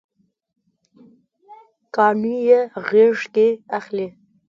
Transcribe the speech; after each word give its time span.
کاڼي 1.95 2.35
یې 2.47 2.59
غیږکې 2.87 3.47
اخلي 3.77 4.07